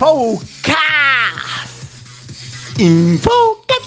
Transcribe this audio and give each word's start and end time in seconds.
Infocas. 0.00 0.80
Infocas. 2.78 3.84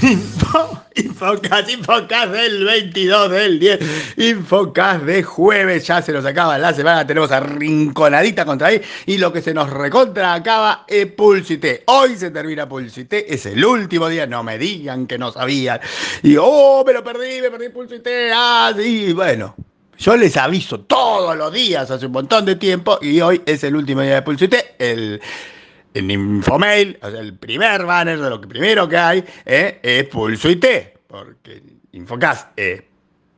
Infocas. 0.00 0.86
Infocas, 0.94 1.68
Infocas 1.68 2.32
del 2.32 2.64
22 2.64 3.30
del 3.30 3.58
10, 3.58 3.80
Infocas 4.16 5.04
de 5.04 5.22
jueves, 5.22 5.86
ya 5.86 6.00
se 6.00 6.12
nos 6.12 6.24
acaba 6.24 6.56
la 6.56 6.72
semana, 6.72 7.06
tenemos 7.06 7.30
arrinconadita 7.30 8.46
contra 8.46 8.68
ahí 8.68 8.80
y 9.04 9.18
lo 9.18 9.30
que 9.30 9.42
se 9.42 9.52
nos 9.52 9.68
recontra 9.68 10.32
acaba 10.32 10.86
es 10.88 11.04
Pulsité. 11.08 11.82
Hoy 11.84 12.16
se 12.16 12.30
termina 12.30 12.66
Pulsité, 12.66 13.30
es 13.34 13.44
el 13.44 13.62
último 13.62 14.08
día, 14.08 14.26
no 14.26 14.42
me 14.42 14.56
digan 14.56 15.06
que 15.06 15.18
no 15.18 15.32
sabían. 15.32 15.80
Y 16.22 16.38
oh, 16.40 16.82
me 16.86 16.94
lo 16.94 17.04
perdí, 17.04 17.42
me 17.42 17.50
perdí 17.50 17.68
Pulsité, 17.68 18.30
ah, 18.32 18.72
sí, 18.74 19.12
bueno. 19.12 19.65
Yo 19.98 20.16
les 20.16 20.36
aviso 20.36 20.80
todos 20.80 21.36
los 21.36 21.52
días 21.52 21.90
hace 21.90 22.06
un 22.06 22.12
montón 22.12 22.44
de 22.44 22.56
tiempo 22.56 22.98
y 23.00 23.20
hoy 23.20 23.42
es 23.46 23.64
el 23.64 23.76
último 23.76 24.02
día 24.02 24.16
de 24.16 24.22
Pulsité, 24.22 24.74
el 24.78 25.20
en 25.94 26.10
Infomail, 26.10 26.98
o 27.02 27.10
sea, 27.10 27.20
el 27.20 27.34
primer 27.34 27.86
banner 27.86 28.20
de 28.20 28.28
lo 28.28 28.38
que 28.38 28.46
primero 28.46 28.86
que 28.86 28.98
hay 28.98 29.24
eh, 29.46 29.80
es 29.82 30.04
Pulso 30.08 30.50
IT, 30.50 30.66
porque 31.06 31.62
Infocast 31.92 32.48
es 32.56 32.82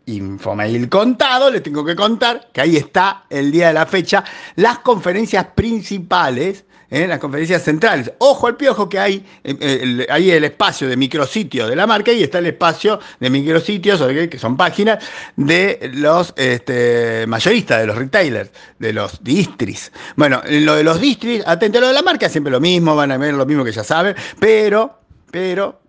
Infomail 0.06 0.88
contado, 0.88 1.50
le 1.50 1.60
tengo 1.60 1.84
que 1.84 1.94
contar 1.94 2.48
que 2.52 2.60
ahí 2.60 2.76
está 2.76 3.26
el 3.30 3.52
día 3.52 3.68
de 3.68 3.74
la 3.74 3.86
fecha, 3.86 4.24
las 4.56 4.80
conferencias 4.80 5.46
principales 5.54 6.64
en 6.90 7.02
¿eh? 7.02 7.06
las 7.06 7.18
conferencias 7.18 7.62
centrales. 7.62 8.12
Ojo 8.18 8.46
al 8.46 8.56
piojo 8.56 8.88
que 8.88 8.98
hay 8.98 9.24
eh, 9.44 10.06
ahí 10.08 10.30
el 10.30 10.44
espacio 10.44 10.88
de 10.88 10.96
micrositios 10.96 11.68
de 11.68 11.76
la 11.76 11.86
marca 11.86 12.12
y 12.12 12.22
está 12.22 12.38
el 12.38 12.46
espacio 12.46 12.98
de 13.20 13.30
micrositios, 13.30 14.02
que 14.28 14.38
son 14.38 14.56
páginas 14.56 15.04
de 15.36 15.90
los 15.94 16.32
este, 16.36 17.26
mayoristas, 17.26 17.80
de 17.80 17.86
los 17.86 17.96
retailers, 17.96 18.50
de 18.78 18.92
los 18.92 19.22
distris. 19.22 19.92
Bueno, 20.16 20.42
lo 20.48 20.74
de 20.76 20.84
los 20.84 21.00
distris, 21.00 21.42
atento 21.46 21.78
a 21.78 21.80
lo 21.82 21.88
de 21.88 21.94
la 21.94 22.02
marca, 22.02 22.28
siempre 22.28 22.50
lo 22.50 22.60
mismo, 22.60 22.96
van 22.96 23.12
a 23.12 23.18
ver 23.18 23.34
lo 23.34 23.46
mismo 23.46 23.64
que 23.64 23.72
ya 23.72 23.84
saben, 23.84 24.14
pero, 24.38 25.00
pero 25.30 25.80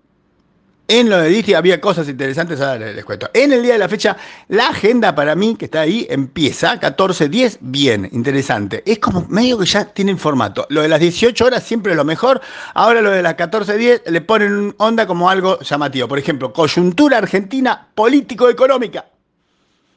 en 0.90 1.08
lo 1.08 1.20
de 1.20 1.30
Disney 1.30 1.54
había 1.54 1.80
cosas 1.80 2.10
interesantes, 2.10 2.60
ahora 2.60 2.92
les, 2.92 3.06
cuento. 3.06 3.30
En 3.34 3.54
el 3.54 3.62
día 3.62 3.74
de 3.74 3.80
la 3.80 3.88
fecha, 3.88 4.18
la 4.48 4.70
agenda 4.70 5.14
para 5.14 5.36
mí, 5.36 5.56
que 5.56 5.66
está 5.66 5.82
ahí, 5.82 6.08
empieza 6.10 6.80
14.10, 6.80 7.60
bien, 7.62 8.10
interesante. 8.12 8.82
Es 8.88 8.98
como 8.98 9.24
medio 9.30 9.60
que 9.60 9.68
ya 9.68 9.86
tienen 9.86 10.18
formato. 10.18 10.66
Lo 10.70 10.82
de 10.82 10.88
las 10.88 11.00
18 11.00 11.46
horas 11.46 11.64
siempre 11.64 11.92
es 11.92 11.96
lo 11.96 12.04
mejor. 12.04 12.42
Ahora 12.74 13.02
lo 13.02 13.12
de 13.12 13.22
las 13.22 13.38
14.10 13.38 14.10
le 14.10 14.22
ponen 14.22 14.74
onda 14.80 15.06
como 15.06 15.30
algo 15.30 15.60
llamativo. 15.60 16.08
Por 16.08 16.18
ejemplo, 16.18 16.52
coyuntura 16.52 17.20
argentina 17.20 17.88
político-económica. 17.94 19.06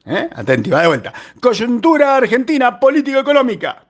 ¿Eh? 0.05 0.29
Atenti, 0.35 0.69
va 0.69 0.83
de 0.83 0.89
vuelta. 0.89 1.15
Coyuntura 1.41 2.17
argentina 2.17 2.79
político-económica. 2.79 3.87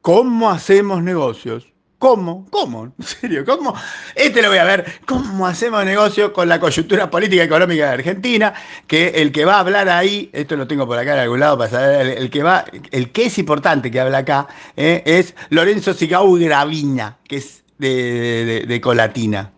¿Cómo 0.00 0.50
hacemos 0.50 1.02
negocios? 1.02 1.69
¿Cómo? 2.00 2.46
¿Cómo? 2.48 2.84
¿En 2.98 3.04
serio? 3.04 3.44
¿Cómo? 3.44 3.74
Este 4.14 4.40
lo 4.40 4.48
voy 4.48 4.56
a 4.56 4.64
ver. 4.64 4.86
¿Cómo 5.04 5.46
hacemos 5.46 5.84
negocio 5.84 6.32
con 6.32 6.48
la 6.48 6.58
coyuntura 6.58 7.10
política 7.10 7.42
y 7.42 7.46
económica 7.46 7.88
de 7.88 7.92
Argentina? 7.92 8.54
Que 8.86 9.08
el 9.08 9.30
que 9.32 9.44
va 9.44 9.56
a 9.56 9.60
hablar 9.60 9.86
ahí, 9.90 10.30
esto 10.32 10.56
lo 10.56 10.66
tengo 10.66 10.86
por 10.86 10.96
acá 10.96 11.12
en 11.12 11.20
algún 11.20 11.40
lado 11.40 11.58
para 11.58 11.70
saber, 11.70 12.16
el, 12.16 12.30
que 12.30 12.42
va, 12.42 12.64
el 12.90 13.12
que 13.12 13.26
es 13.26 13.36
importante 13.36 13.90
que 13.90 14.00
habla 14.00 14.18
acá, 14.18 14.48
eh, 14.78 15.02
es 15.04 15.34
Lorenzo 15.50 15.92
Sigau 15.92 16.38
Graviña, 16.38 17.18
que 17.28 17.36
es 17.36 17.64
de, 17.76 18.80
Colatina. 18.82 19.52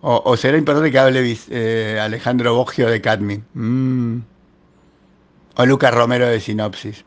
O, 0.00 0.36
será 0.36 0.56
importante 0.56 0.92
que 0.92 0.98
hable 1.00 1.36
eh, 1.50 1.98
Alejandro 2.00 2.54
Boggio 2.54 2.88
de 2.88 3.00
Cadmi. 3.00 3.42
Mm. 3.54 4.18
O 5.56 5.66
Lucas 5.66 5.92
Romero 5.92 6.28
de 6.28 6.38
Sinopsis. 6.38 7.04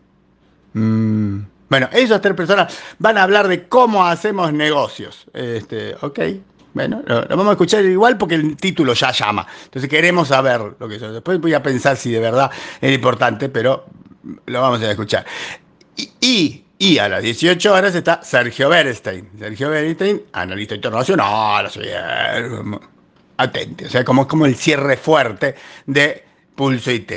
Mm. 0.73 1.56
Bueno, 1.69 1.89
esas 1.91 2.21
tres 2.21 2.33
personas 2.33 2.77
van 2.99 3.17
a 3.17 3.23
hablar 3.23 3.47
de 3.47 3.67
cómo 3.67 4.05
hacemos 4.05 4.53
negocios. 4.53 5.25
Este, 5.33 5.95
ok, 6.01 6.19
bueno, 6.73 7.01
lo, 7.05 7.27
vamos 7.27 7.47
a 7.47 7.51
escuchar 7.53 7.83
igual 7.85 8.17
porque 8.17 8.35
el 8.35 8.55
título 8.55 8.93
ya 8.93 9.11
llama. 9.11 9.47
Entonces 9.65 9.89
queremos 9.89 10.27
saber 10.27 10.61
lo 10.79 10.87
que 10.87 10.95
es. 10.95 11.01
Después 11.01 11.39
voy 11.39 11.53
a 11.53 11.63
pensar 11.63 11.97
si 11.97 12.11
de 12.11 12.19
verdad 12.19 12.51
es 12.79 12.93
importante, 12.93 13.49
pero 13.49 13.85
lo 14.45 14.61
vamos 14.61 14.81
a 14.81 14.91
escuchar. 14.91 15.25
Y, 16.21 16.63
y, 16.77 16.97
a 16.99 17.09
las 17.09 17.23
18 17.23 17.73
horas 17.73 17.95
está 17.95 18.21
Sergio 18.21 18.69
Bernstein. 18.69 19.27
Sergio 19.39 19.71
Bernstein, 19.71 20.21
analista 20.33 20.75
internacional, 20.75 21.71
atente. 23.37 23.85
O 23.87 23.89
sea, 23.89 24.05
como, 24.05 24.27
como 24.27 24.45
el 24.45 24.55
cierre 24.55 24.97
fuerte 24.97 25.55
de 25.87 26.23
Pulso 26.55 26.91
IT. 26.91 27.11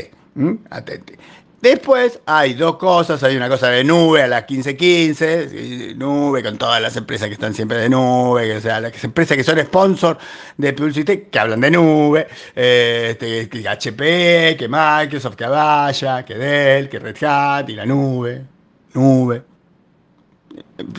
Atente. 0.70 1.18
Después 1.62 2.20
hay 2.24 2.54
dos 2.54 2.76
cosas, 2.76 3.22
hay 3.22 3.36
una 3.36 3.48
cosa 3.48 3.68
de 3.68 3.84
nube 3.84 4.22
a 4.22 4.26
las 4.26 4.46
15.15, 4.46 5.94
nube 5.94 6.42
con 6.42 6.56
todas 6.56 6.80
las 6.80 6.96
empresas 6.96 7.28
que 7.28 7.34
están 7.34 7.52
siempre 7.52 7.76
de 7.76 7.90
nube, 7.90 8.56
o 8.56 8.60
sea, 8.62 8.80
las 8.80 9.04
empresas 9.04 9.36
que 9.36 9.44
son 9.44 9.58
sponsor 9.58 10.16
de 10.56 10.72
Publicity, 10.72 11.26
que 11.30 11.38
hablan 11.38 11.60
de 11.60 11.70
nube, 11.70 12.26
eh, 12.56 13.08
este, 13.10 13.48
que 13.50 13.68
HP, 13.68 14.56
que 14.58 14.68
Microsoft, 14.68 15.36
que 15.36 15.44
Avaya, 15.44 16.24
que 16.24 16.34
Dell, 16.34 16.88
que 16.88 16.98
Red 16.98 17.22
Hat 17.22 17.68
y 17.68 17.74
la 17.74 17.84
nube, 17.84 18.42
nube 18.94 19.49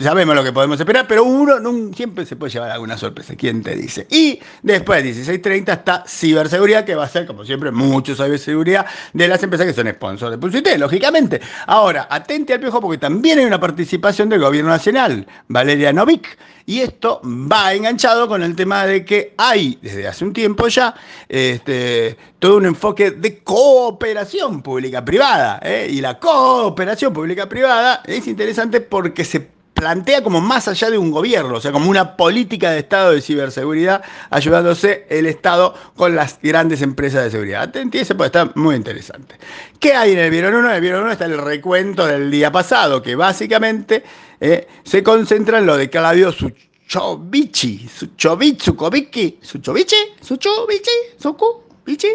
sabemos 0.00 0.34
lo 0.34 0.44
que 0.44 0.52
podemos 0.52 0.78
esperar, 0.78 1.06
pero 1.06 1.24
uno 1.24 1.54
siempre 1.94 2.24
se 2.24 2.36
puede 2.36 2.52
llevar 2.52 2.70
alguna 2.70 2.96
sorpresa, 2.96 3.34
¿quién 3.36 3.62
te 3.62 3.74
dice? 3.76 4.06
Y 4.10 4.38
después 4.62 5.02
de 5.02 5.40
16.30 5.42 5.72
está 5.72 6.04
ciberseguridad, 6.06 6.84
que 6.84 6.94
va 6.94 7.04
a 7.04 7.08
ser, 7.08 7.26
como 7.26 7.44
siempre, 7.44 7.70
mucho 7.70 8.14
ciberseguridad 8.14 8.86
de 9.12 9.28
las 9.28 9.42
empresas 9.42 9.66
que 9.66 9.74
son 9.74 9.88
sponsors 9.88 10.30
de 10.30 10.38
Pulsité, 10.38 10.78
lógicamente. 10.78 11.40
Ahora, 11.66 12.06
atente 12.10 12.54
al 12.54 12.60
piojo 12.60 12.80
porque 12.80 12.98
también 12.98 13.38
hay 13.38 13.44
una 13.44 13.60
participación 13.60 14.28
del 14.28 14.40
gobierno 14.40 14.70
nacional, 14.70 15.26
Valeria 15.48 15.92
Novik, 15.92 16.38
y 16.66 16.80
esto 16.80 17.20
va 17.24 17.74
enganchado 17.74 18.28
con 18.28 18.42
el 18.42 18.54
tema 18.54 18.86
de 18.86 19.04
que 19.04 19.34
hay, 19.36 19.78
desde 19.82 20.06
hace 20.06 20.24
un 20.24 20.32
tiempo 20.32 20.68
ya, 20.68 20.94
este, 21.28 22.16
todo 22.38 22.56
un 22.56 22.66
enfoque 22.66 23.10
de 23.10 23.38
cooperación 23.42 24.62
pública-privada. 24.62 25.60
¿eh? 25.62 25.88
Y 25.90 26.00
la 26.00 26.18
cooperación 26.18 27.12
pública-privada 27.12 28.02
es 28.06 28.26
interesante 28.26 28.80
porque 28.80 29.24
se 29.24 29.40
plantea 29.74 30.22
como 30.22 30.40
más 30.40 30.68
allá 30.68 30.90
de 30.90 30.98
un 30.98 31.10
gobierno, 31.10 31.54
o 31.54 31.60
sea, 31.60 31.72
como 31.72 31.90
una 31.90 32.16
política 32.16 32.70
de 32.70 32.80
Estado 32.80 33.12
de 33.12 33.20
ciberseguridad, 33.20 34.02
ayudándose 34.30 35.06
el 35.08 35.26
Estado 35.26 35.74
con 35.96 36.14
las 36.14 36.38
grandes 36.42 36.82
empresas 36.82 37.24
de 37.24 37.30
seguridad. 37.30 37.74
Ese 37.92 38.14
puede 38.14 38.28
estar 38.28 38.56
muy 38.56 38.76
interesante. 38.76 39.36
¿Qué 39.80 39.94
hay 39.94 40.12
en 40.12 40.18
el 40.18 40.30
Vieron 40.30 40.54
1? 40.54 40.68
En 40.68 40.74
el 40.76 40.80
Vieron 40.80 41.02
1 41.02 41.12
está 41.12 41.24
el 41.24 41.38
recuento 41.38 42.06
del 42.06 42.30
día 42.30 42.52
pasado, 42.52 43.02
que 43.02 43.16
básicamente 43.16 44.04
eh, 44.40 44.68
se 44.84 45.02
concentra 45.02 45.58
en 45.58 45.66
lo 45.66 45.76
de 45.76 45.90
Claudio 45.90 46.32
Suchovici, 46.32 47.88
Suchovici, 47.88 48.64
Sukovici, 48.64 49.38
Suchovici, 49.40 49.96
Suchovici, 50.20 50.90
Sukovici, 51.18 52.08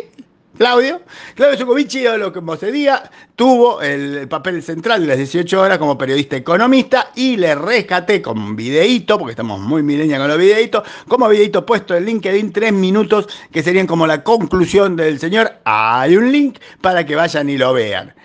Claudio, 0.57 1.01
Claudio 1.35 1.57
Sucovici, 1.57 2.03
lo 2.17 2.33
que 2.33 2.39
vos 2.39 2.59
día, 2.59 3.09
tuvo 3.35 3.79
el 3.81 4.27
papel 4.27 4.63
central 4.63 5.01
de 5.01 5.07
las 5.07 5.17
18 5.17 5.61
horas 5.61 5.77
como 5.77 5.97
periodista 5.97 6.35
economista 6.35 7.11
y 7.15 7.37
le 7.37 7.53
rescaté 7.53 8.23
con 8.23 8.55
videíto, 8.55 9.19
porque 9.19 9.31
estamos 9.31 9.59
muy 9.59 9.83
mileña 9.83 10.17
con 10.17 10.27
los 10.27 10.37
videitos, 10.37 10.81
como 11.07 11.29
videíto 11.29 11.63
puesto 11.63 11.95
en 11.95 12.05
LinkedIn, 12.05 12.51
tres 12.51 12.73
minutos 12.73 13.27
que 13.51 13.61
serían 13.61 13.85
como 13.85 14.07
la 14.07 14.23
conclusión 14.23 14.95
del 14.95 15.19
señor. 15.19 15.53
Hay 15.63 16.17
un 16.17 16.31
link 16.31 16.57
para 16.81 17.05
que 17.05 17.15
vayan 17.15 17.49
y 17.49 17.57
lo 17.57 17.73
vean. 17.73 18.15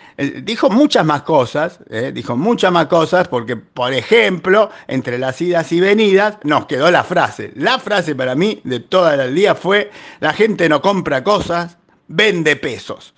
Dijo 0.42 0.70
muchas 0.70 1.04
más 1.04 1.22
cosas, 1.22 1.80
¿eh? 1.90 2.12
dijo 2.14 2.36
muchas 2.36 2.72
más 2.72 2.86
cosas, 2.86 3.28
porque, 3.28 3.56
por 3.56 3.92
ejemplo, 3.92 4.70
entre 4.86 5.18
las 5.18 5.40
idas 5.40 5.70
y 5.72 5.80
venidas, 5.80 6.38
nos 6.44 6.66
quedó 6.66 6.90
la 6.90 7.04
frase. 7.04 7.52
La 7.56 7.78
frase 7.78 8.14
para 8.14 8.34
mí 8.34 8.60
de 8.64 8.80
todo 8.80 9.10
el 9.10 9.34
día 9.34 9.54
fue: 9.54 9.90
la 10.20 10.32
gente 10.32 10.68
no 10.68 10.80
compra 10.80 11.24
cosas, 11.24 11.78
vende 12.12 12.56
pesos. 12.56 13.14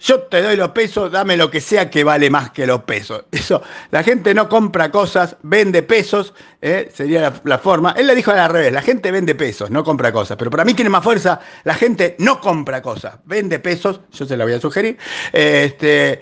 Yo 0.00 0.22
te 0.22 0.42
doy 0.42 0.56
los 0.56 0.70
pesos, 0.70 1.12
dame 1.12 1.36
lo 1.36 1.48
que 1.48 1.60
sea 1.60 1.88
que 1.88 2.02
vale 2.02 2.28
más 2.28 2.50
que 2.50 2.66
los 2.66 2.82
pesos. 2.82 3.24
Eso, 3.30 3.62
la 3.92 4.02
gente 4.02 4.34
no 4.34 4.48
compra 4.48 4.90
cosas, 4.90 5.36
vende 5.42 5.84
pesos, 5.84 6.34
¿eh? 6.60 6.90
sería 6.92 7.32
la, 7.44 7.58
forma. 7.58 7.94
Él 7.96 8.08
le 8.08 8.16
dijo 8.16 8.32
al 8.32 8.50
revés, 8.50 8.72
la 8.72 8.82
gente 8.82 9.12
vende 9.12 9.36
pesos, 9.36 9.70
no 9.70 9.84
compra 9.84 10.10
cosas. 10.12 10.36
Pero 10.36 10.50
para 10.50 10.64
mí 10.64 10.74
tiene 10.74 10.90
más 10.90 11.04
fuerza, 11.04 11.40
la 11.62 11.74
gente 11.74 12.16
no 12.18 12.40
compra 12.40 12.82
cosas, 12.82 13.14
vende 13.26 13.60
pesos, 13.60 14.00
yo 14.10 14.26
se 14.26 14.36
la 14.36 14.44
voy 14.44 14.54
a 14.54 14.60
sugerir. 14.60 14.98
Este, 15.32 16.20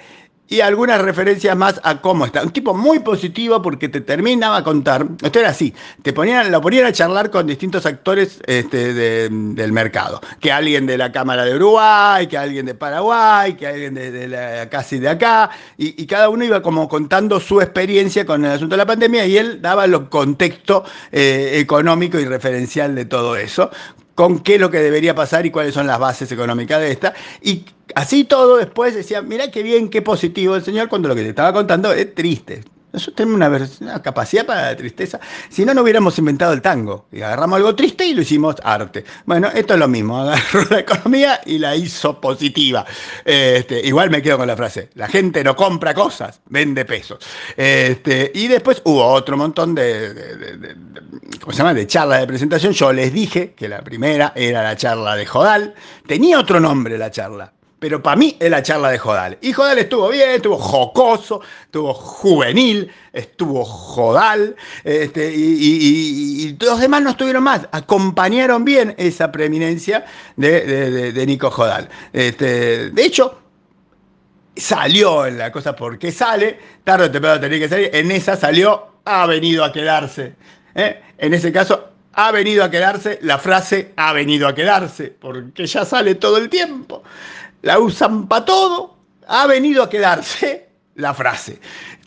y 0.51 0.61
algunas 0.61 1.01
referencias 1.01 1.57
más 1.57 1.81
a 1.85 2.01
cómo 2.01 2.27
está. 2.27 2.43
Un 2.43 2.51
tipo 2.51 2.75
muy 2.75 2.99
positivo 2.99 3.63
porque 3.63 3.89
te 3.89 4.01
terminaba 4.01 4.59
a 4.59 4.65
contar. 4.65 5.07
Esto 5.23 5.39
era 5.39 5.51
así: 5.51 5.73
te 6.03 6.13
ponían, 6.13 6.51
lo 6.51 6.61
ponían 6.61 6.87
a 6.87 6.93
charlar 6.93 7.31
con 7.31 7.47
distintos 7.47 7.87
actores 7.87 8.41
este, 8.47 8.93
del 9.31 9.73
mercado. 9.73 10.21
Que 10.41 10.51
alguien 10.51 10.87
de 10.87 10.99
la 10.99 11.13
Cámara 11.13 11.45
de 11.45 11.55
Uruguay, 11.55 12.27
que 12.27 12.37
alguien 12.37 12.67
de 12.67 12.75
Paraguay, 12.75 13.55
que 13.55 13.67
alguien 13.69 13.95
de, 13.95 14.27
la, 14.27 14.69
casi 14.69 14.99
de 14.99 15.09
acá. 15.09 15.51
Y, 15.79 16.05
cada 16.11 16.29
uno 16.29 16.45
iba 16.45 16.61
como 16.61 16.89
contando 16.89 17.39
su 17.39 17.61
experiencia 17.61 18.27
con 18.27 18.45
el 18.45 18.51
asunto 18.51 18.73
de 18.73 18.79
la 18.79 18.87
pandemia 18.87 19.27
y 19.27 19.37
él 19.37 19.63
daba 19.63 19.85
el 19.85 20.09
contexto 20.09 20.85
eh, 21.13 21.53
económico 21.61 22.19
y 22.19 22.25
referencial 22.25 22.97
de 22.97 23.05
todo 23.05 23.37
eso 23.37 23.71
con 24.21 24.41
qué 24.41 24.57
es 24.57 24.61
lo 24.61 24.71
que 24.71 24.81
debería 24.81 25.15
pasar 25.15 25.47
y 25.47 25.51
cuáles 25.51 25.73
son 25.73 25.87
las 25.87 25.99
bases 25.99 26.31
económicas 26.31 26.79
de 26.79 26.91
esta. 26.91 27.15
Y 27.41 27.65
así 27.95 28.25
todo 28.25 28.59
después 28.59 28.95
decía, 28.95 29.23
mira 29.23 29.51
qué 29.51 29.63
bien, 29.63 29.89
qué 29.89 30.03
positivo 30.03 30.57
el 30.57 30.63
señor 30.63 30.91
cuando 30.91 31.09
lo 31.09 31.15
que 31.15 31.23
te 31.23 31.31
estaba 31.31 31.55
contando 31.55 31.91
es 31.91 32.15
triste. 32.15 32.63
Nosotros 32.93 33.17
tenemos 33.17 33.81
una, 33.81 34.03
capacidad 34.03 34.45
para 34.45 34.63
la 34.63 34.77
tristeza. 34.77 35.21
Si 35.49 35.65
no, 35.65 35.75
no 35.75 35.83
hubiéramos 35.83 36.19
inventado 36.19 36.53
el 36.53 36.61
tango. 36.61 37.07
Y 37.13 37.23
agarramos 37.23 37.57
algo 37.57 37.75
triste 37.75 38.05
y 38.05 38.15
lo 38.15 38.23
hicimos 38.23 38.57
arte. 38.63 39.05
Bueno, 39.27 39.49
esto 39.55 39.75
es 39.75 39.81
lo 39.81 39.89
mismo. 39.89 40.19
Agarró 40.21 40.65
la 40.71 40.81
economía 40.81 41.41
y 41.47 41.59
la 41.59 41.77
hizo 41.77 42.21
positiva. 42.21 42.85
Este, 43.25 43.87
igual 43.87 44.11
me 44.11 44.21
quedo 44.23 44.39
con 44.39 44.49
la 44.49 44.57
frase. 44.57 44.91
La 44.95 45.09
gente 45.09 45.45
no 45.45 45.55
compra 45.55 45.95
cosas, 45.95 46.41
vende 46.47 46.85
pesos. 46.85 47.19
Este, 47.57 48.33
y 48.35 48.49
después 48.49 48.83
hubo 48.85 49.05
otro 49.05 49.37
montón 49.37 49.75
de, 49.75 50.15
de, 50.15 50.77
¿cómo 51.41 51.53
se 51.53 51.59
llama? 51.59 51.75
de 51.75 51.87
charlas 51.87 52.21
de 52.21 52.27
presentación. 52.27 52.73
Yo 52.73 52.93
les 52.93 53.13
dije 53.13 53.53
que 53.53 53.69
la 53.69 53.83
primera 53.83 54.33
era 54.35 54.63
la 54.63 54.77
charla 54.77 55.15
de 55.15 55.27
Jodal. 55.27 55.75
Tenía 56.07 56.39
otro 56.41 56.59
nombre 56.59 56.99
la 56.99 57.11
charla 57.11 57.53
pero 57.81 58.03
para 58.03 58.15
mí 58.15 58.37
es 58.39 58.51
la 58.51 58.63
charla 58.63 58.91
de 58.91 58.99
Jodal. 58.99 59.39
Y 59.41 59.53
Jodal 59.53 59.79
estuvo 59.79 60.11
bien, 60.11 60.31
estuvo 60.31 60.59
jocoso, 60.59 61.41
estuvo 61.65 61.95
juvenil, 61.95 62.93
estuvo 63.13 63.65
Jodal, 63.65 64.55
este, 64.85 65.33
y, 65.35 66.57
los 66.61 66.79
demás 66.79 67.03
no 67.03 67.11
estuvieron 67.11 67.43
más. 67.43 67.67
Acompañaron 67.73 68.65
bien 68.67 68.95
esa 68.99 69.33
preeminencia 69.33 70.05
de, 70.37 71.25
Nico 71.27 71.51
Jodal. 71.51 71.89
Este, 72.13 72.91
de 72.91 73.03
hecho, 73.03 73.41
salió 74.55 75.25
en 75.25 75.39
la 75.39 75.51
cosa 75.51 75.75
porque 75.75 76.13
sale, 76.13 76.59
tarde 76.85 77.07
o 77.07 77.11
temprano 77.11 77.41
tenía 77.41 77.61
que 77.61 77.69
salir, 77.69 77.91
en 77.95 78.11
esa 78.11 78.37
salió, 78.37 78.89
ha 79.07 79.25
venido 79.25 79.65
a 79.65 79.73
quedarse. 79.73 80.35
¿eh? 80.75 81.01
En 81.17 81.33
ese 81.33 81.51
caso, 81.51 81.89
ha 82.13 82.31
venido 82.31 82.63
a 82.63 82.71
quedarse, 82.71 83.19
la 83.23 83.39
frase 83.39 83.93
ha 83.97 84.13
venido 84.13 84.47
a 84.47 84.55
quedarse, 84.55 85.15
porque 85.19 85.67
ya 85.67 85.87
sale 85.87 86.17
todo 86.17 86.37
el 86.37 86.51
tiempo 86.51 87.03
la 87.63 87.79
usan 87.79 88.27
para 88.27 88.45
todo, 88.45 88.97
ha 89.27 89.47
venido 89.47 89.83
a 89.83 89.91
quedarse 89.91 90.69
la 90.95 91.15
frase. 91.15 91.61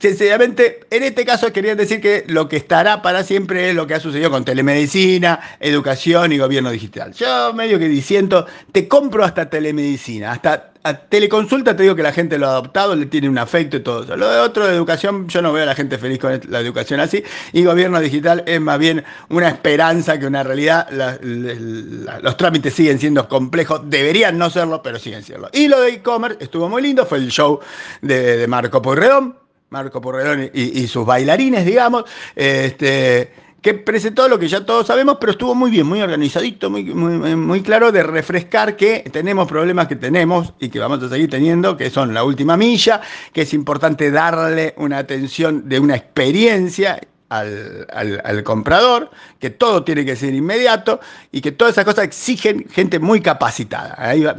Sencillamente, 0.03 0.81
en 0.89 1.01
este 1.03 1.23
caso 1.23 1.53
querían 1.53 1.77
decir 1.77 2.01
que 2.01 2.25
lo 2.27 2.49
que 2.49 2.57
estará 2.57 3.01
para 3.01 3.23
siempre 3.23 3.69
es 3.69 3.73
lo 3.73 3.87
que 3.87 3.93
ha 3.93 4.01
sucedido 4.01 4.29
con 4.29 4.43
telemedicina, 4.43 5.39
educación 5.61 6.33
y 6.33 6.37
gobierno 6.37 6.71
digital. 6.71 7.13
Yo 7.13 7.53
medio 7.53 7.79
que 7.79 7.87
diciendo, 7.87 8.45
te 8.73 8.89
compro 8.89 9.23
hasta 9.23 9.49
telemedicina, 9.49 10.33
hasta 10.33 10.73
teleconsulta 10.91 11.73
te 11.77 11.83
digo 11.83 11.95
que 11.95 12.03
la 12.03 12.11
gente 12.11 12.37
lo 12.37 12.47
ha 12.47 12.49
adoptado, 12.49 12.97
le 12.97 13.05
tiene 13.05 13.29
un 13.29 13.37
afecto 13.37 13.77
y 13.77 13.79
todo 13.79 14.03
eso. 14.03 14.17
Lo 14.17 14.29
de 14.29 14.39
otro 14.39 14.67
de 14.67 14.75
educación, 14.75 15.29
yo 15.29 15.41
no 15.41 15.53
veo 15.53 15.63
a 15.63 15.67
la 15.67 15.75
gente 15.75 15.97
feliz 15.97 16.19
con 16.19 16.37
la 16.49 16.59
educación 16.59 16.99
así. 16.99 17.23
Y 17.53 17.63
gobierno 17.63 18.01
digital 18.01 18.43
es 18.45 18.59
más 18.59 18.79
bien 18.79 19.05
una 19.29 19.47
esperanza 19.47 20.19
que 20.19 20.25
una 20.25 20.43
realidad. 20.43 20.89
los 20.91 22.35
trámites 22.35 22.73
siguen 22.73 22.99
siendo 22.99 23.29
complejos, 23.29 23.81
deberían 23.85 24.37
no 24.37 24.49
serlo, 24.49 24.83
pero 24.83 24.99
siguen 24.99 25.23
siendo. 25.23 25.49
Y 25.53 25.69
lo 25.69 25.79
de 25.79 25.93
e-commerce 25.93 26.39
estuvo 26.41 26.67
muy 26.67 26.81
lindo, 26.81 27.05
fue 27.05 27.19
el 27.19 27.29
show 27.31 27.61
de, 28.01 28.45
Marco 28.49 28.81
Porredón. 28.81 29.42
Marco 29.73 29.99
Porredón 29.99 30.51
y, 30.53 30.87
sus 30.87 31.03
bailarines, 31.03 31.65
digamos. 31.65 32.05
Este, 32.35 33.33
que 33.59 33.73
presentó 33.73 34.27
lo 34.27 34.37
que 34.37 34.47
ya 34.47 34.65
todos 34.65 34.85
sabemos, 34.85 35.17
pero 35.19 35.31
estuvo 35.31 35.55
muy 35.55 35.71
bien, 35.71 35.87
muy 35.87 36.01
organizadito, 36.01 36.69
muy, 36.69 36.83
muy, 36.83 37.61
claro 37.61 37.91
de 37.91 38.03
refrescar 38.03 38.75
que 38.75 39.09
tenemos 39.11 39.47
problemas 39.47 39.87
que 39.87 39.95
tenemos 39.95 40.53
y 40.59 40.69
que 40.69 40.79
vamos 40.79 41.01
a 41.01 41.09
seguir 41.09 41.29
teniendo, 41.29 41.75
que 41.77 41.89
son 41.89 42.13
la 42.13 42.23
última 42.25 42.57
milla, 42.57 43.01
que 43.31 43.43
es 43.43 43.53
importante 43.53 44.11
darle 44.11 44.75
una 44.77 44.97
atención 44.97 45.67
de 45.69 45.79
una 45.79 45.95
experiencia 45.95 46.99
al, 47.29 48.43
comprador, 48.43 49.09
que 49.39 49.49
todo 49.49 49.83
tiene 49.83 50.05
que 50.05 50.15
ser 50.15 50.35
inmediato 50.35 50.99
y 51.31 51.41
que 51.41 51.53
todas 51.53 51.73
esas 51.73 51.85
cosas 51.85 52.03
exigen 52.03 52.67
gente 52.69 52.99
muy 52.99 53.21
capacitada. 53.21 53.95
Ahí 53.97 54.23
va, 54.23 54.35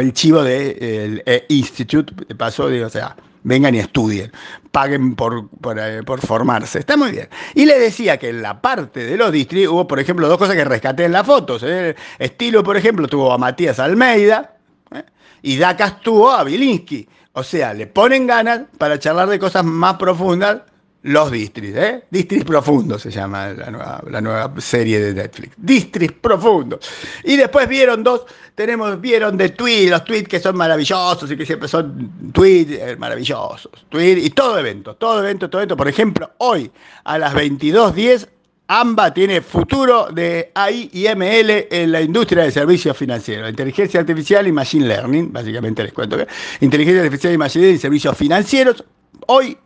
el 0.00 0.12
chivo 0.14 0.42
del 0.42 1.22
de, 1.26 1.44
Institute, 1.48 2.12
pasó, 2.36 2.68
digo, 2.68 2.86
o 2.86 2.90
sea, 2.90 3.16
vengan 3.44 3.74
y 3.74 3.78
estudien, 3.78 4.32
paguen 4.70 5.14
por, 5.14 5.48
eh, 5.76 6.02
por, 6.04 6.20
formarse. 6.20 6.78
Está 6.78 6.96
muy 6.96 7.10
bien. 7.12 7.28
Y 7.54 7.66
le 7.66 7.78
decía 7.78 8.18
que 8.18 8.30
en 8.30 8.42
la 8.42 8.60
parte 8.60 9.04
de 9.04 9.16
los 9.16 9.32
distri 9.32 9.66
hubo, 9.66 9.86
por 9.86 10.00
ejemplo, 10.00 10.28
dos 10.28 10.38
cosas 10.38 10.56
que 10.56 10.64
rescaté 10.64 11.04
en 11.04 11.12
las 11.12 11.26
fotos. 11.26 11.62
¿eh? 11.64 11.94
Estilo, 12.18 12.62
por 12.62 12.76
ejemplo, 12.76 13.08
tuvo 13.08 13.32
a 13.32 13.38
Matías 13.38 13.78
Almeida 13.78 14.56
¿eh? 14.94 15.04
y 15.42 15.56
Dacas 15.56 16.00
tuvo 16.00 16.30
a 16.30 16.44
Bilinsky. 16.44 17.08
O 17.34 17.42
sea, 17.42 17.72
le 17.72 17.86
ponen 17.86 18.26
ganas 18.26 18.62
para 18.78 18.98
charlar 18.98 19.28
de 19.28 19.38
cosas 19.38 19.64
más 19.64 19.94
profundas 19.94 20.62
los 21.02 21.32
Distris, 21.32 21.74
¿eh? 21.74 22.04
Distris 22.10 22.44
Profundos 22.44 23.02
se 23.02 23.10
llama 23.10 23.48
la 23.48 24.20
nueva, 24.20 24.52
serie 24.58 25.00
de 25.00 25.14
Netflix. 25.14 25.54
Distris 25.56 26.12
Profundos. 26.12 26.88
Y 27.24 27.36
después 27.36 27.68
vieron 27.68 28.04
dos, 28.04 28.26
tenemos, 28.54 29.00
vieron 29.00 29.36
de 29.36 29.48
tweets, 29.48 29.90
los 29.90 30.04
tweets 30.04 30.28
que 30.28 30.38
son 30.38 30.56
maravillosos 30.56 31.30
y 31.30 31.36
que 31.36 31.44
siempre 31.44 31.68
son 31.68 32.30
tweets 32.32 32.72
eh, 32.72 32.96
maravillosos. 32.96 33.72
Tweet 33.88 34.18
y 34.18 34.30
todo 34.30 34.58
evento, 34.58 34.94
todo 34.94 35.18
evento, 35.20 35.50
todo 35.50 35.62
evento. 35.62 35.76
Por 35.76 35.88
ejemplo, 35.88 36.30
hoy 36.38 36.70
a 37.04 37.18
las 37.18 37.34
22.10 37.34 38.28
AMBA 38.68 39.12
tiene 39.12 39.40
futuro 39.42 40.08
de 40.12 40.52
AI 40.54 40.88
y 40.92 41.06
ML 41.08 41.66
en 41.70 41.92
la 41.92 42.00
industria 42.00 42.44
de 42.44 42.52
servicios 42.52 42.96
financieros. 42.96 43.50
Inteligencia 43.50 44.00
artificial 44.00 44.46
y 44.46 44.52
machine 44.52 44.86
learning, 44.86 45.32
básicamente 45.32 45.82
les 45.82 45.92
cuento 45.92 46.16
que 46.16 46.28
inteligencia 46.60 47.02
artificial 47.02 47.34
y 47.34 47.38
machine 47.38 47.62
learning 47.62 47.76
y 47.76 47.80
servicios 47.80 48.16
financieros. 48.16 48.84
Hoy 49.26 49.58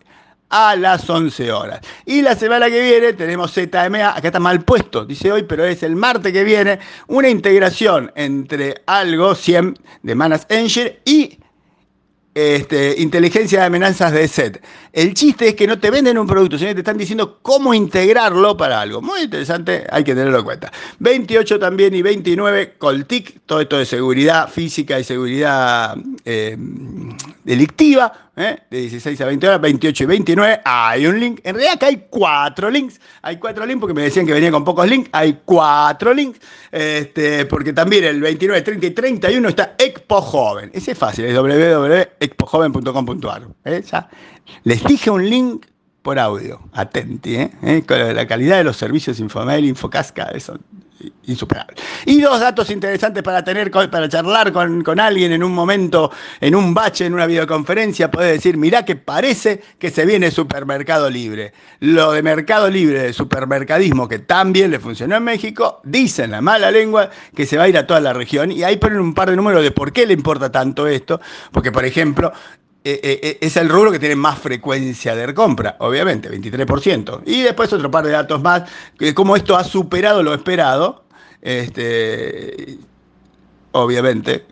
a 0.51 0.77
las 0.77 1.09
11 1.09 1.53
horas. 1.53 1.81
Y 2.05 2.23
la 2.23 2.37
semana 2.37 2.69
que 2.71 2.83
viene 2.83 3.13
tenemos 3.13 3.53
ZMA, 3.53 4.17
acá 4.17 4.29
está 4.29 4.41
mal 4.41 4.63
puesto, 4.63 5.05
dice 5.05 5.33
hoy, 5.33 5.43
pero 5.43 5.65
es 5.65 5.83
el 5.83 5.97
martes 5.97 6.33
que 6.33 6.45
viene, 6.45 6.79
una 7.09 7.29
integración 7.29 8.13
entre 8.15 8.83
algo 8.87 9.35
100 9.35 9.79
de 10.03 10.15
Manas 10.15 10.47
Engine 10.49 11.01
y 11.05 11.39
este, 12.37 13.01
inteligencia 13.01 13.61
de 13.61 13.67
amenazas 13.67 14.13
de 14.13 14.29
set. 14.29 14.63
El 14.93 15.15
chiste 15.15 15.49
es 15.49 15.55
que 15.55 15.67
no 15.67 15.79
te 15.79 15.91
venden 15.91 16.19
un 16.19 16.27
producto, 16.27 16.59
sino 16.59 16.69
que 16.69 16.75
te 16.75 16.81
están 16.81 16.99
diciendo 16.99 17.39
cómo 17.41 17.73
integrarlo 17.73 18.59
para 18.59 18.83
algo. 18.83 19.01
Muy 19.01 19.23
interesante, 19.23 19.87
hay 19.91 20.05
que 20.05 20.15
tenerlo 20.15 20.41
en 20.41 20.45
cuenta. 20.45 20.71
28 20.99 21.59
también 21.59 21.95
y 21.95 22.03
29, 22.03 22.75
Coltic, 22.77 23.41
todo 23.47 23.63
esto 23.63 23.79
de 23.79 23.87
seguridad 23.87 24.51
física 24.51 25.01
y 25.01 25.05
seguridad 25.05 25.97
eh, 26.27 26.59
delictiva 27.43 28.26
¿eh? 28.37 28.59
de 28.71 28.81
16 28.81 29.21
a 29.21 29.27
20 29.27 29.49
horas, 29.49 29.61
28 29.61 30.05
y 30.05 30.07
29, 30.07 30.61
hay 30.65 31.07
un 31.07 31.19
link. 31.19 31.41
En 31.43 31.55
realidad 31.55 31.77
acá 31.77 31.87
hay 31.87 32.07
cuatro 32.09 32.71
links. 32.71 33.01
Hay 33.23 33.39
cuatro 33.39 33.67
links 33.67 33.81
porque 33.81 33.95
me 33.95 34.03
decían 34.03 34.27
que 34.27 34.33
venía 34.33 34.51
con 34.51 34.65
pocos 34.65 34.89
links. 34.89 35.09
Hay 35.13 35.41
cuatro 35.45 36.15
links. 36.15 36.41
Este, 36.71 37.47
porque 37.47 37.73
también 37.73 38.05
el 38.05 38.21
29, 38.21 38.63
30 38.63 38.87
y 38.87 38.91
31 38.91 39.49
está 39.49 39.75
Expo 39.79 40.21
Joven. 40.21 40.71
Ese 40.73 40.93
es 40.93 40.99
fácil, 40.99 41.25
es 41.25 41.35
www.expojoven.com.ar. 41.35 43.49
¿eh? 43.65 43.83
Les 44.65 44.85
dije 44.85 45.11
un 45.11 45.29
link 45.29 45.67
por 46.07 46.21
audio, 46.21 46.61
atenti, 46.73 47.35
¿eh? 47.35 47.51
¿Eh? 47.65 47.83
Con 47.85 48.15
la 48.15 48.29
calidad 48.29 48.59
de 48.59 48.63
los 48.63 48.77
servicios 48.77 49.19
Infomail, 49.19 49.65
Infocasca, 49.65 50.27
eso 50.27 50.57
insuperable. 51.27 51.75
Y 52.05 52.21
dos 52.21 52.39
datos 52.39 52.71
interesantes 52.71 53.25
para 53.25 53.43
tener, 53.43 53.73
para 53.73 54.09
charlar 54.09 54.53
con, 54.53 55.01
alguien 55.01 55.33
en 55.33 55.43
un 55.43 55.53
momento, 55.53 56.13
en 56.41 56.55
un 56.55 56.73
bache, 56.73 57.07
en 57.07 57.15
una 57.15 57.27
videoconferencia, 57.27 58.09
puede 58.09 58.31
decir, 58.31 58.57
mirá 58.57 58.85
que 58.85 58.95
parece 58.95 59.61
que 59.81 59.91
se 59.91 60.07
viene 60.07 60.31
supermercado 60.31 61.11
libre. 61.11 61.53
Lo 61.81 62.13
de 62.13 62.23
mercado 62.23 62.71
libre, 62.71 63.03
de 63.03 63.13
supermercadismo, 63.13 64.07
que 64.07 64.21
también 64.21 64.71
le 64.71 64.79
funcionó 64.79 65.17
en 65.17 65.25
México, 65.25 65.81
dicen 65.83 66.31
la 66.31 66.41
mala 66.41 66.71
lengua 66.71 67.11
que 67.35 67.47
se 67.47 67.57
va 67.57 67.65
a 67.65 67.69
ir 67.69 67.79
a 67.79 67.85
toda 67.89 67.99
la 67.99 68.13
región. 68.13 68.53
Y 68.53 68.63
ahí 68.63 68.77
ponen 68.77 69.01
un 69.01 69.13
par 69.13 69.29
de 69.29 69.35
números 69.35 69.65
de 69.65 69.73
por 69.73 69.93
qué 69.93 70.07
le 70.07 70.13
importa 70.13 70.53
tanto 70.53 70.87
esto. 70.87 71.21
Porque, 71.51 71.73
por 71.73 71.85
ejemplo, 71.85 72.33
eh, 72.89 73.01
eh, 73.03 73.21
eh, 73.21 73.39
es 73.41 73.57
el 73.57 73.69
rubro 73.69 73.91
que 73.91 73.99
tiene 73.99 74.15
más 74.15 74.39
frecuencia 74.39 75.17
de 75.17 75.35
compra, 75.35 75.75
obviamente, 75.81 76.31
23%. 76.31 77.23
Y 77.27 77.43
después 77.43 77.73
otro 77.73 77.91
par 77.91 78.05
de 78.05 78.13
datos 78.13 78.41
más, 78.41 78.63
que 78.97 79.13
como 79.13 79.35
esto 79.35 79.57
ha 79.57 79.65
superado 79.65 80.23
lo 80.23 80.33
esperado, 80.33 81.03
este, 81.43 82.79
obviamente, 83.73 84.47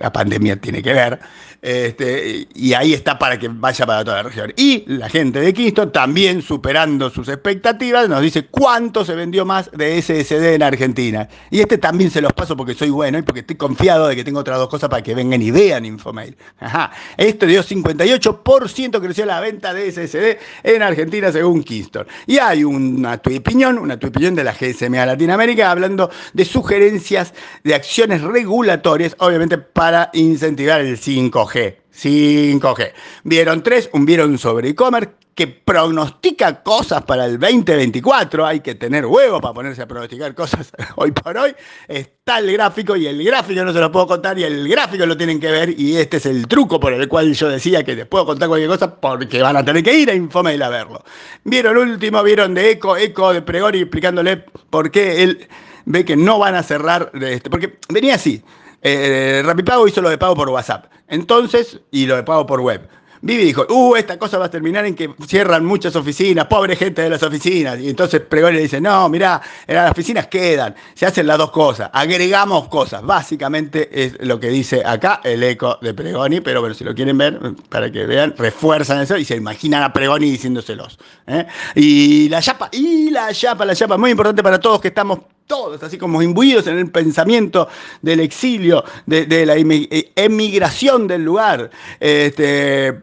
la 0.00 0.12
pandemia 0.12 0.56
tiene 0.56 0.82
que 0.82 0.92
ver, 0.92 1.20
este, 1.60 2.46
y 2.54 2.72
ahí 2.72 2.94
está 2.94 3.18
para 3.18 3.36
que 3.38 3.48
vaya 3.48 3.84
para 3.84 4.04
toda 4.04 4.18
la 4.18 4.22
región. 4.24 4.52
Y 4.56 4.84
la 4.86 5.08
gente 5.08 5.40
de 5.40 5.52
Kingston, 5.52 5.90
también 5.90 6.40
superando 6.40 7.10
sus 7.10 7.28
expectativas, 7.28 8.08
nos 8.08 8.22
dice 8.22 8.46
cuánto 8.46 9.04
se 9.04 9.14
vendió 9.14 9.44
más 9.44 9.70
de 9.72 10.00
SSD 10.00 10.54
en 10.54 10.62
Argentina. 10.62 11.28
Y 11.50 11.60
este 11.60 11.78
también 11.78 12.10
se 12.10 12.20
los 12.20 12.32
paso 12.32 12.56
porque 12.56 12.74
soy 12.74 12.90
bueno 12.90 13.18
y 13.18 13.22
porque 13.22 13.40
estoy 13.40 13.56
confiado 13.56 14.06
de 14.06 14.14
que 14.14 14.24
tengo 14.24 14.40
otras 14.40 14.58
dos 14.58 14.68
cosas 14.68 14.88
para 14.88 15.02
que 15.02 15.14
vengan 15.14 15.42
y 15.42 15.50
vean 15.50 15.84
Infomail. 15.84 16.36
Ajá. 16.60 16.92
Esto 17.16 17.46
dio 17.46 17.62
58% 17.62 19.00
creció 19.00 19.26
la 19.26 19.40
venta 19.40 19.74
de 19.74 19.90
SSD 19.90 20.38
en 20.62 20.82
Argentina 20.82 21.32
según 21.32 21.64
Kingston. 21.64 22.06
Y 22.26 22.38
hay 22.38 22.62
una 22.62 23.14
opinión, 23.14 23.78
una 23.78 23.94
opinión 23.94 24.34
de 24.36 24.44
la 24.44 24.52
GSMA 24.52 25.04
Latinoamérica 25.06 25.70
hablando 25.70 26.10
de 26.32 26.44
sugerencias 26.44 27.34
de 27.64 27.74
acciones 27.74 28.22
regulatorias, 28.22 29.16
obviamente 29.18 29.58
para 29.58 29.87
incentivar 30.12 30.80
el 30.80 30.98
5G. 30.98 31.76
5G. 31.92 32.92
Vieron 33.24 33.62
tres, 33.62 33.90
un 33.92 34.04
vieron 34.04 34.38
sobre 34.38 34.68
e-commerce, 34.68 35.10
que 35.38 35.46
prognostica 35.46 36.64
cosas 36.64 37.02
para 37.02 37.24
el 37.24 37.38
2024, 37.38 38.44
hay 38.44 38.58
que 38.58 38.74
tener 38.74 39.06
huevo 39.06 39.40
para 39.40 39.54
ponerse 39.54 39.82
a 39.82 39.86
pronosticar 39.86 40.34
cosas 40.34 40.72
hoy 40.96 41.12
por 41.12 41.38
hoy, 41.38 41.54
está 41.86 42.40
el 42.40 42.52
gráfico 42.52 42.96
y 42.96 43.06
el 43.06 43.22
gráfico 43.22 43.64
no 43.64 43.72
se 43.72 43.78
lo 43.78 43.92
puedo 43.92 44.08
contar 44.08 44.36
y 44.36 44.42
el 44.42 44.68
gráfico 44.68 45.06
lo 45.06 45.16
tienen 45.16 45.38
que 45.38 45.48
ver 45.52 45.78
y 45.78 45.96
este 45.96 46.16
es 46.16 46.26
el 46.26 46.48
truco 46.48 46.80
por 46.80 46.92
el 46.92 47.06
cual 47.06 47.32
yo 47.34 47.48
decía 47.48 47.84
que 47.84 47.94
les 47.94 48.06
puedo 48.06 48.26
contar 48.26 48.48
cualquier 48.48 48.68
cosa 48.68 48.96
porque 48.96 49.40
van 49.40 49.56
a 49.56 49.64
tener 49.64 49.84
que 49.84 49.94
ir 49.94 50.10
a 50.10 50.14
Infomail 50.14 50.60
a 50.60 50.70
verlo. 50.70 51.04
Vieron 51.44 51.76
último, 51.76 52.20
vieron 52.24 52.54
de 52.54 52.72
Eco, 52.72 52.96
Eco 52.96 53.32
de 53.32 53.40
Pregoni 53.40 53.78
explicándole 53.78 54.38
por 54.70 54.90
qué 54.90 55.22
él 55.22 55.46
ve 55.84 56.04
que 56.04 56.16
no 56.16 56.40
van 56.40 56.56
a 56.56 56.64
cerrar, 56.64 57.12
este, 57.14 57.48
porque 57.48 57.78
venía 57.88 58.16
así, 58.16 58.42
eh, 58.82 59.42
Rapipago 59.44 59.86
hizo 59.88 60.00
lo 60.00 60.10
de 60.10 60.18
pago 60.18 60.34
por 60.34 60.48
WhatsApp, 60.48 60.86
entonces, 61.08 61.80
y 61.90 62.06
lo 62.06 62.16
de 62.16 62.22
pago 62.22 62.46
por 62.46 62.60
web. 62.60 62.88
Vivi 63.20 63.44
dijo, 63.44 63.66
uh, 63.68 63.96
esta 63.96 64.18
cosa 64.18 64.38
va 64.38 64.46
a 64.46 64.50
terminar 64.50 64.86
en 64.86 64.94
que 64.94 65.12
cierran 65.26 65.64
muchas 65.64 65.96
oficinas, 65.96 66.46
pobre 66.46 66.76
gente 66.76 67.02
de 67.02 67.10
las 67.10 67.22
oficinas. 67.22 67.78
Y 67.80 67.90
entonces 67.90 68.20
Pregoni 68.20 68.56
le 68.56 68.62
dice, 68.62 68.80
no, 68.80 69.08
mirá, 69.08 69.40
las 69.66 69.90
oficinas 69.90 70.28
quedan, 70.28 70.74
se 70.94 71.06
hacen 71.06 71.26
las 71.26 71.38
dos 71.38 71.50
cosas, 71.50 71.90
agregamos 71.92 72.68
cosas. 72.68 73.02
Básicamente 73.02 73.88
es 74.04 74.16
lo 74.20 74.38
que 74.38 74.48
dice 74.48 74.82
acá 74.84 75.20
el 75.24 75.42
eco 75.42 75.78
de 75.82 75.94
Pregoni, 75.94 76.40
pero 76.40 76.60
bueno, 76.60 76.74
si 76.74 76.84
lo 76.84 76.94
quieren 76.94 77.18
ver, 77.18 77.38
para 77.68 77.90
que 77.90 78.06
vean, 78.06 78.34
refuerzan 78.36 79.00
eso 79.00 79.16
y 79.16 79.24
se 79.24 79.36
imaginan 79.36 79.82
a 79.82 79.92
Pregoni 79.92 80.30
diciéndoselos. 80.30 80.98
¿eh? 81.26 81.46
Y 81.74 82.28
la 82.28 82.40
chapa, 82.40 82.68
y 82.72 83.10
la 83.10 83.32
chapa, 83.32 83.64
la 83.64 83.74
chapa, 83.74 83.96
muy 83.96 84.10
importante 84.10 84.42
para 84.42 84.60
todos 84.60 84.80
que 84.80 84.88
estamos 84.88 85.20
todos, 85.48 85.82
así 85.82 85.98
como 85.98 86.22
imbuidos 86.22 86.68
en 86.68 86.78
el 86.78 86.90
pensamiento 86.92 87.68
del 88.02 88.20
exilio, 88.20 88.84
de, 89.06 89.44
la 89.44 89.56
eh, 89.56 90.12
emigración 90.14 91.08
del 91.08 91.24
lugar. 91.24 91.70
Este, 91.98 93.02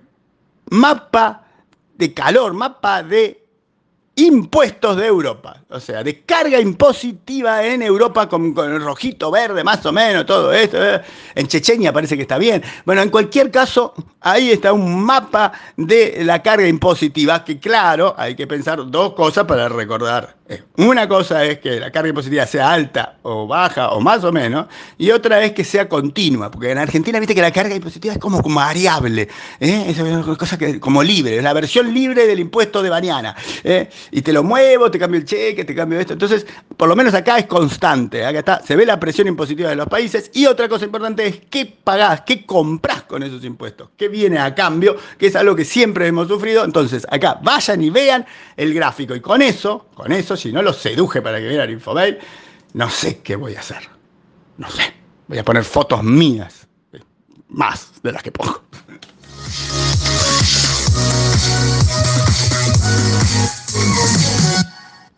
mapa 0.69 1.43
de 1.97 2.13
calor, 2.13 2.53
mapa 2.53 3.03
de 3.03 3.45
impuestos 4.17 4.95
de 4.95 5.07
Europa, 5.07 5.61
o 5.69 5.79
sea, 5.79 6.01
de 6.01 6.21
carga 6.21 6.59
impositiva 6.59 7.65
en 7.65 7.81
Europa 7.81 8.29
con, 8.29 8.57
el 8.57 8.81
rojito 8.81 9.29
verde, 9.29 9.63
más 9.63 9.85
o 9.85 9.91
menos, 9.91 10.25
todo 10.25 10.53
esto. 10.53 10.77
¿eh? 10.81 11.01
En 11.35 11.47
Chechenia 11.47 11.91
parece 11.91 12.15
que 12.15 12.21
está 12.21 12.37
bien. 12.37 12.63
Bueno, 12.85 13.01
en 13.01 13.09
cualquier 13.09 13.51
caso, 13.51 13.93
ahí 14.25 14.51
está 14.51 14.73
un 14.73 15.03
mapa 15.05 15.53
de 15.77 16.23
la 16.25 16.41
carga 16.41 16.67
impositiva, 16.67 17.45
que 17.45 17.59
claro, 17.59 18.15
hay 18.17 18.35
que 18.35 18.47
pensar 18.47 18.89
dos 18.89 19.13
cosas 19.13 19.45
para 19.45 19.69
recordar 19.69 20.35
eh, 20.47 20.61
una 20.77 21.07
cosa 21.07 21.43
es 21.43 21.57
que 21.57 21.79
la 21.79 21.91
carga 21.91 22.09
impositiva 22.09 22.45
sea 22.45 22.71
alta 22.71 23.17
o 23.23 23.47
baja 23.47 23.89
o 23.89 23.99
más 23.99 24.23
o 24.23 24.31
menos, 24.31 24.67
y 24.95 25.09
otra 25.09 25.43
es 25.43 25.53
que 25.53 25.63
sea 25.63 25.89
continua, 25.89 26.51
porque 26.51 26.69
en 26.69 26.77
Argentina 26.77 27.19
viste 27.19 27.33
que 27.33 27.41
la 27.41 27.51
carga 27.51 27.73
impositiva 27.73 28.13
es 28.13 28.19
como, 28.19 28.43
variable, 28.43 29.27
¿eh? 29.59 29.85
es 29.87 29.97
una 29.97 30.37
cosa 30.37 30.55
que, 30.55 30.79
como 30.79 31.01
libre, 31.01 31.37
es 31.37 31.43
la 31.43 31.51
versión 31.51 31.91
libre 31.91 32.27
del 32.27 32.39
impuesto 32.39 32.83
de 32.83 32.91
mañana. 32.91 33.35
¿eh? 33.63 33.89
Y 34.11 34.21
te 34.21 34.31
lo 34.31 34.43
muevo, 34.43 34.91
te 34.91 34.99
cambio 34.99 35.19
el 35.19 35.25
cheque, 35.25 35.65
te 35.65 35.73
cambio 35.73 35.99
esto. 35.99 36.13
Entonces, 36.13 36.45
por 36.77 36.87
lo 36.87 36.95
menos 36.95 37.15
acá 37.15 37.39
es 37.39 37.47
constante, 37.47 38.23
acá 38.23 38.39
está, 38.39 38.61
se 38.61 38.75
ve 38.75 38.85
la 38.85 38.99
presión 38.99 39.27
impositiva 39.27 39.69
de 39.69 39.75
los 39.75 39.87
países. 39.87 40.29
Y 40.33 40.45
otra 40.45 40.69
cosa 40.69 40.85
importante 40.85 41.25
es 41.25 41.41
qué 41.49 41.65
pagás, 41.65 42.21
qué 42.21 42.45
comprás 42.45 43.01
con 43.07 43.23
esos 43.23 43.43
impuestos. 43.43 43.89
¿Qué 43.97 44.07
viene 44.07 44.39
a 44.39 44.53
cambio? 44.53 44.97
Que 45.17 45.27
es 45.27 45.35
algo 45.35 45.55
que 45.55 45.65
siempre 45.65 46.07
hemos 46.07 46.27
sufrido. 46.27 46.63
Entonces, 46.63 47.05
acá 47.09 47.39
vayan 47.41 47.81
y 47.81 47.89
vean 47.89 48.25
el 48.57 48.73
gráfico. 48.73 49.15
Y 49.15 49.21
con 49.21 49.41
eso, 49.41 49.87
con 49.93 50.11
eso, 50.11 50.35
si 50.35 50.51
no 50.51 50.61
los 50.61 50.77
seduje 50.77 51.21
para 51.21 51.39
que 51.39 51.47
vieran 51.47 51.69
Infobail, 51.69 52.17
no 52.73 52.89
sé 52.89 53.19
qué 53.19 53.35
voy 53.35 53.55
a 53.55 53.59
hacer. 53.59 53.89
No 54.57 54.69
sé. 54.69 54.93
Voy 55.27 55.37
a 55.37 55.43
poner 55.43 55.63
fotos 55.63 56.03
mías. 56.03 56.67
Más 57.49 57.91
de 58.03 58.11
las 58.11 58.23
que 58.23 58.31
pongo. 58.31 58.61